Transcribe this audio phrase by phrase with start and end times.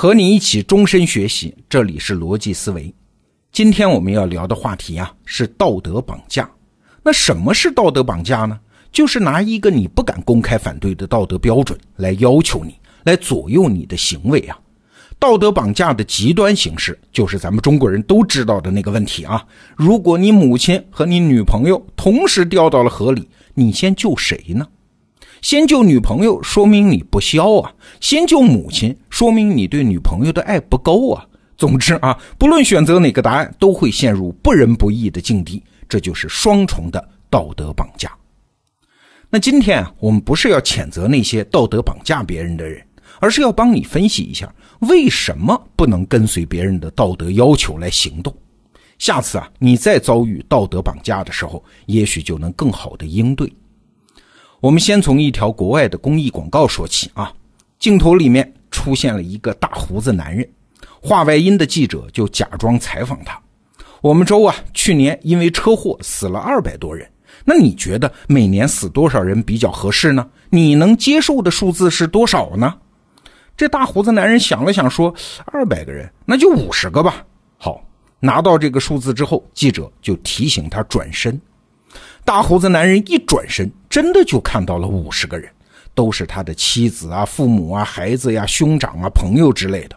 [0.00, 2.94] 和你一起终身学习，这里是逻辑思维。
[3.50, 6.48] 今天我们要聊的话题啊是道德绑架。
[7.02, 8.60] 那什么是道德绑架呢？
[8.92, 14.56] 就是拿一个你不敢公开反对的道德标准来要求你，来左右你的行为啊。
[15.18, 19.44] 道德绑架的极端形式就是咱们中国人都知道的那个问题啊。
[19.74, 24.64] 如果你母亲和你女朋友同时掉到了河里，你先救谁呢？
[25.40, 27.70] 先救女朋友，说明你不孝啊；
[28.00, 31.24] 先救母亲，说明你对女朋友的爱不够啊。
[31.56, 38.10] 总之啊，不论选择哪个答案，都会陷入不仁不义的境地，这就是双重的道德绑架。
[39.30, 42.80] 那今天啊，我们不是要谴责那些道德绑架别人的人，
[43.20, 48.34] 而是要帮你分析一下，为什么不能跟随别人的道德要求来行动。
[48.98, 53.52] 下次啊，你再遭遇道德绑架的时候，也许就能更好的应对。
[54.60, 57.32] 我们先从一条国外的公益广告说起啊，
[57.78, 60.48] 镜头里面出现了一个大胡子男人，
[61.00, 63.40] 话外音的记者就假装采访他。
[64.00, 67.08] 我们州啊，去年因为车祸死了二百多人，
[67.44, 70.28] 那你觉得每年死多少人比较合适呢？
[70.50, 72.74] 你能接受的数字是多少呢？
[73.56, 75.14] 这大胡子男人想了想说
[75.46, 77.24] ：“二百个人，那就五十个吧。”
[77.58, 77.80] 好，
[78.18, 81.40] 拿到这个数字之后，记者就提醒他转身。
[82.24, 85.50] 大胡子男人一转身，真的就看到了五十个人，
[85.94, 89.96] 都是他的妻子啊、父母啊、孩子呀、兄长啊、朋友之类的。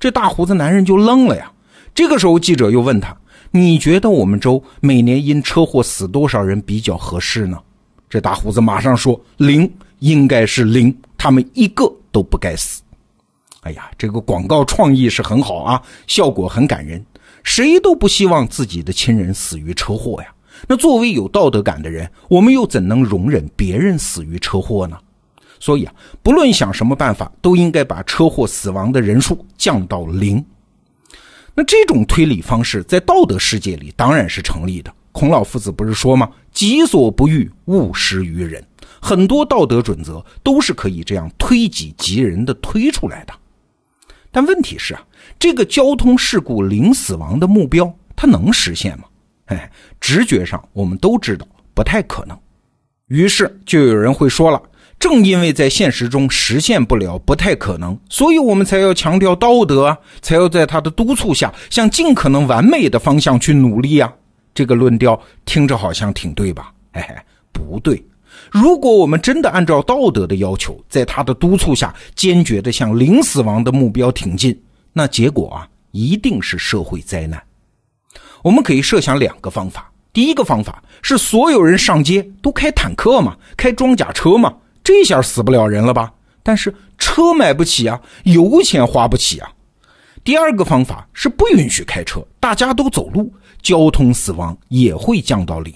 [0.00, 1.50] 这大胡子男人就愣了呀。
[1.94, 3.16] 这个时候，记者又问他
[3.50, 7.58] ：“你觉得我们州每年因车祸死多少人比较合适呢？”
[8.08, 12.82] 这大胡子马上说：“零，应该是零，他们一个都不该死。”
[13.62, 17.04] 哎呀，这个广告创意是很好啊，效果很感人。
[17.42, 20.28] 谁都不希望自己的亲人死于车祸呀。
[20.66, 24.98] 那作为有道德感的人，我们又怎能容忍别人死于车祸呢？
[25.60, 30.44] 所以啊，不论想什么办法，都应该把车祸死亡的人数降到零。
[31.54, 34.92] 那这种推理方式在道德世界里当然是成立的。
[35.10, 38.64] 孔老夫子不是说吗？“己所不欲，勿施于人。”
[39.02, 43.32] 很多道德准则都是可以这样推己及人的推出来的。
[44.30, 45.02] 但问题是啊，
[45.38, 49.04] 这个交通事故零死亡的目标，它能实现吗？
[49.48, 49.70] 哎，
[50.00, 52.38] 直觉上我们都知道不太可能，
[53.08, 54.62] 于是就有人会说了：
[54.98, 64.12] 正因为在现实中实现不了，不太可能，所以我们才要强调道德啊，才要在他的督促下向尽可能完美的方向去努力啊。
[64.54, 66.72] 这个论调听着好像挺对吧？
[66.92, 67.14] 嘿嘿，
[67.52, 68.02] 不对。
[68.50, 74.58] 如果我们真的按照道德的要求，在他的督促下坚决的向零死亡的目标挺进，
[74.92, 77.42] 那结果啊，一定是社会灾难。
[78.42, 79.90] 我们可以设想两个方法。
[80.12, 86.12] 第一个方法是所有人上街都开坦克嘛，开装甲车嘛，这下死不了人了吧？
[86.42, 89.50] 但是车买不起啊，油钱花不起啊。
[90.24, 93.32] 第二个方法是不允许开车，大家都走路，
[93.62, 95.72] 交通死亡也会降到零。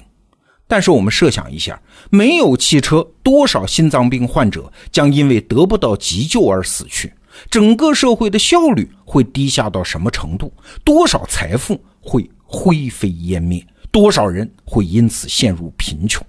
[0.67, 1.81] 但是我们设想一下，
[2.11, 7.12] 没有汽车，多少心脏病患者将因为得不到急救而死去？
[7.50, 10.53] 整个社会的效率会低下到什么程度？
[10.83, 12.29] 多少财富会？
[12.53, 16.25] 灰飞烟灭，多少人会因此陷入贫穷？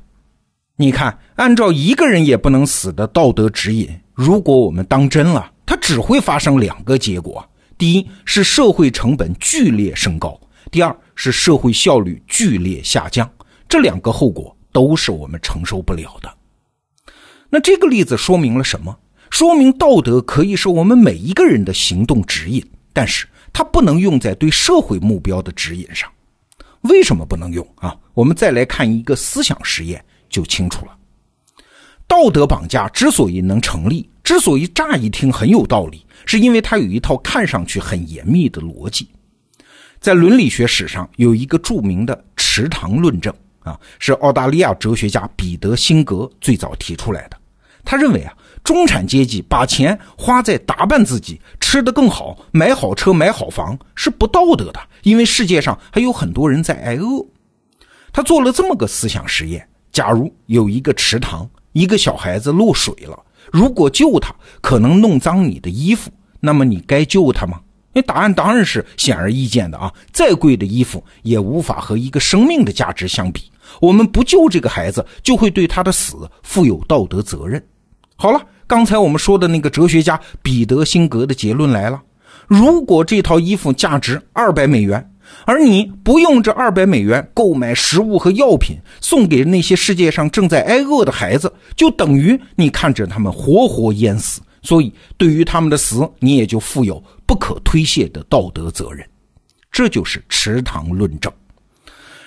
[0.77, 7.45] 你看，按照一个人也不能死的道德指引，如果我们当真了，它只会发生两个结果：
[7.77, 10.39] 第一是社会成本剧烈升高；
[10.71, 13.29] 第二是社会效率剧烈下降。
[13.67, 16.33] 这两个后果都是我们承受不了的。
[17.49, 18.97] 那这个例子说明了什么？
[19.29, 26.09] 说明道德可以是我们每一个人的行动指引，但是它不能用在对社会目标的指引上。
[26.83, 27.95] 为什么不能用啊？
[28.13, 30.97] 我们再来看一个思想实验就清楚了。
[32.07, 39.07] 道德绑架之所以能成立，之所以乍一听很有道理，是因为它有一套看上去很严密的逻辑。
[39.99, 47.37] 在伦理学史上有一个著名的池塘论证啊，是澳大利亚哲学家彼得辛格最早提出来的。
[47.83, 48.33] 他认为啊。
[48.63, 57.25] 中产阶级把钱花在打扮自己、吃得更好、买好车、买好房是不道德的，因为世界上还有很多人在挨饿。
[58.13, 63.19] 他做了这么个思想实验：假如有一个池塘，一个小孩子落水了，
[63.51, 66.09] 如果救他可能弄脏你的衣服，
[66.39, 67.59] 那么你该救他吗？
[67.91, 69.93] 那答案当然是显而易见的啊！
[70.11, 73.51] 再贵的衣服也无法和一个生命的价值相比。
[73.79, 77.63] 我们不救这个孩子，就会对他的死负有道德责任。
[78.15, 78.41] 好了。
[78.65, 82.01] 刚才我们说的那个哲学家彼得辛格的结论来了：
[82.47, 85.11] 如果这套衣服价值二百美元，
[85.45, 99.05] 而你不用这二百美元购买食物和药品送给那些世界上正在挨饿的孩子，就等于你看着他们活活淹死，所以对于他们的死，你也就负有不可推卸的道德责任。
[99.71, 101.31] 这就是池塘论证。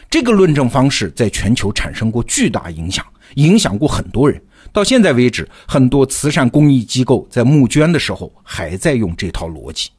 [0.09, 4.40] 这个论证方式在全球产生过巨大影响，影响过很多人。
[4.73, 9.90] 到现在为止，很多慈善公益机构在募捐的时候还在用这套逻辑。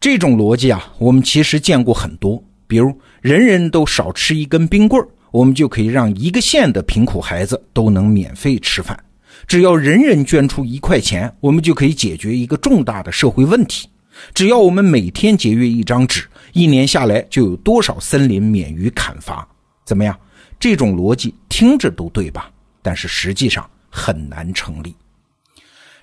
[0.00, 2.92] 这种逻辑啊，我们其实见过很多，比如
[3.22, 8.94] 人人都少吃一根冰棍，我们就可以让一个县的贫苦孩子都能免费吃饭；
[9.46, 13.86] 只要人人捐出一块钱，我们就可以解决一个重大的社会问题；
[14.34, 19.48] 只要我们每天节约一张纸，一年下来就有多少森林免于砍伐？
[19.86, 20.14] 怎么样？
[20.58, 22.50] 这种逻辑听着都对吧？
[22.82, 24.94] 但是实际上很难成立。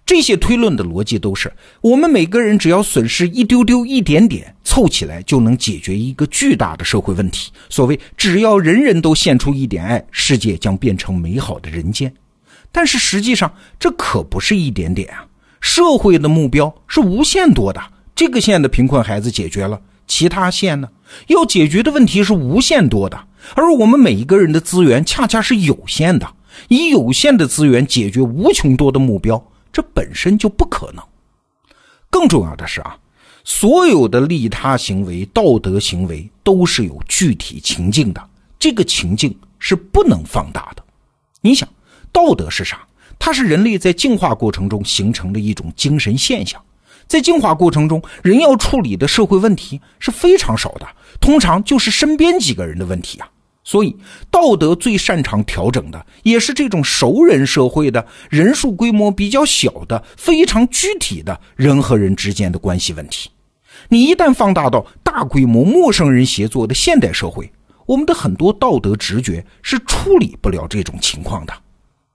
[0.03, 7.51] 这些推论的逻辑都是：我们每个人只要损失一丢丢、一点点，凑起来就能解决一个巨大的社会问题。
[7.69, 12.11] 所谓“只要人人都献出一点爱，世界将变成美好的人间”。
[12.73, 15.25] 但是实际上，这可不是一点点啊！
[15.61, 17.81] 社会的目标是无限多的。
[18.15, 19.79] 这个县的贫困孩子解决了，
[20.11, 20.89] 其他县呢？
[21.27, 26.29] 要解决的问题是无限多的，而我们每一个人的资源恰恰是有限的。
[26.67, 29.41] 以有限的资源解决无穷多的目标。
[29.71, 31.01] 这本身就不可能。
[32.09, 32.97] 更重要的是啊，
[33.45, 38.21] 所有的利他行为、道德行为都是有具体情境的，
[38.59, 40.83] 这个情境是不能放大的。
[41.39, 41.65] 你想，
[42.11, 42.85] 道德是啥？
[43.17, 46.61] 它是人类在进化过程中形成的一种精神现象。
[47.07, 50.87] 在进化过程中，人要处理的社会问题是非常少的，
[51.19, 53.29] 通常就是身边几个人的问题啊。
[53.63, 53.95] 所以，
[54.31, 63.29] 道德最擅长调整的，也是这种熟人社会的人数规模比较小的、非常具体的人和人之间的关系问题。
[63.87, 67.51] 你一旦放大到大规模陌生人协作的现代社会，
[67.85, 71.53] 我们的很多道德直觉是处理不了这种情况的。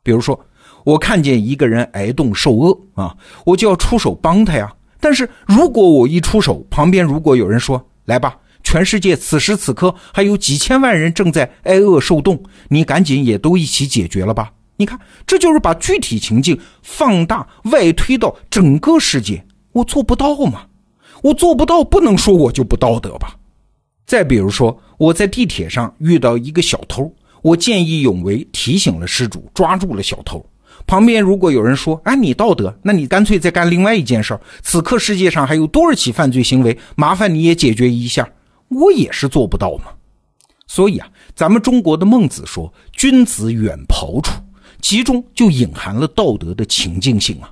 [0.02, 0.38] 比如说，
[0.86, 4.72] 我看见一个人挨冻受饿啊，我就要出手帮他呀。
[5.00, 14.52] 但是如果我一出手，旁边如果有人说：“来吧。”全世界此时此刻还有几千万人正在挨饿受冻，你赶紧也都一起解决了吧！
[14.76, 14.96] 你看，
[15.26, 19.44] 这就是把具体情境放大外推到整个世界。
[19.72, 20.66] 我做不到吗？
[21.22, 23.36] 我做不到，不能说我就不道德吧？
[24.04, 27.12] 再比如说，我在地铁上遇到一个小偷，
[27.42, 30.44] 我见义勇为，提醒了失主，抓住了小偷。
[30.86, 32.74] 旁边如果有人说：“哎，你道德？
[32.82, 34.40] 那你干脆再干另外一件事儿。
[34.62, 36.78] 此刻世界上还有多少起犯罪行为？
[36.94, 38.28] 麻烦你也解决一下。”
[38.68, 39.84] 我也是做不到嘛，
[40.66, 41.06] 所以啊，
[41.36, 44.32] 咱们中国的孟子说“君子远庖厨”，
[44.82, 47.48] 其中就隐含了道德的情境性啊。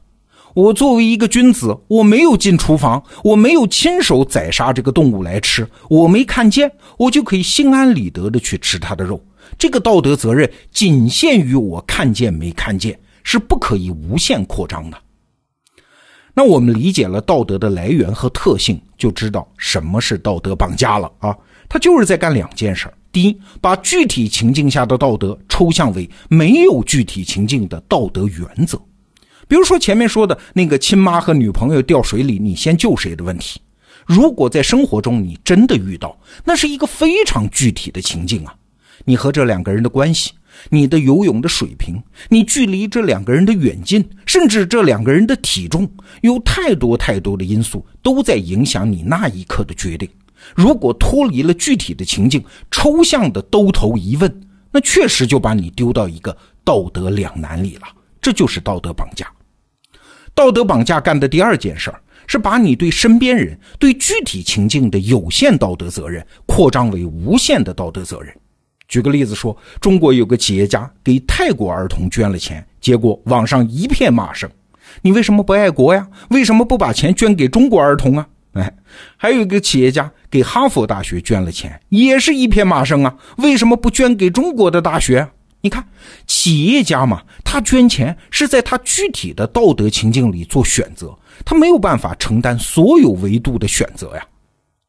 [0.54, 9.24] 我作为一个君子，我没有进厨房，我没有亲手宰杀这个动物来吃，我没看见，我就可以心安理得的去吃它的肉。
[9.56, 14.96] 这个道德责任仅限于我看见没看见，是不可以无限扩张的。
[16.36, 21.36] 那我们理解了道德的来源和特性，就知道什么是道德绑架了啊！
[21.68, 28.76] 他就是在干两件事：第一，把具体情境下的道德抽象为没有具体情境的道德原则。
[29.46, 33.60] 比如说前面说的那个亲妈和女朋友掉水里，你先救谁的问题。
[34.04, 38.54] 如果在生活中你真的遇到，那是一个非常具体的情境啊！
[39.04, 40.32] 你和这两个人的关系。
[40.70, 45.90] 你的游泳的水平，你距离这两个人的远近，甚至这两个人的体重，
[46.22, 50.08] 有太多太多的因素都在影响你那一刻的决定。
[50.54, 57.88] 如果脱离了具体的情境，抽象的兜头一问，那确实就把你丢到一个道德两难里了。
[58.20, 59.26] 这就是道德绑架。
[60.34, 68.32] 道德绑架干的第二件事儿，是把你对身边人、对具体情境的有限道德责任，扩张为无限的道德责任。
[68.94, 74.48] 举个例子说，中国有个企业家给泰国儿童捐了钱，结果网上一片骂声
[75.02, 76.06] ：“你为什么不爱国呀？
[76.28, 78.24] 为什么不把钱捐给中国儿童啊？”
[78.54, 78.72] 哎，
[79.16, 83.12] 还有一个企业家给哈佛大学捐了钱，也是一片骂声啊！
[83.38, 85.28] 为什么不捐给中国的大学？
[85.60, 85.84] 你看，
[86.28, 91.12] 企业家嘛，他捐钱是在他具体的道德情境里做选择，
[91.44, 94.24] 他没有办法承担所有维度的选择呀。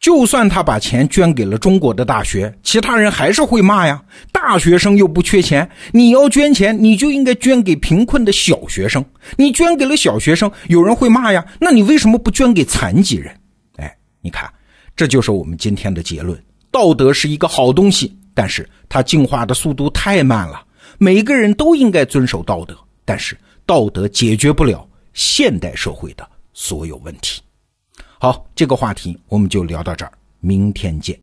[0.05, 3.99] 就算他把钱捐给了中国的大学，其他人还是会骂呀。
[4.31, 9.03] 大学生又不缺钱，你要捐钱，你就应该捐给贫困的小学生。
[9.35, 11.43] 你捐给了小学生，有人会骂呀。
[11.59, 13.35] 那你为什么不捐给残疾人？
[13.77, 14.47] 哎，你看，
[14.95, 20.63] 这就是我们今天的结论：道德是一个好东西，但是它进化的速度太慢了。
[20.99, 23.35] 每个人都应该遵守道德，但是
[23.65, 27.41] 道德解决不了现代社会的所有问题。
[28.25, 31.15] 好，这个话题我们就聊到这儿，明天见。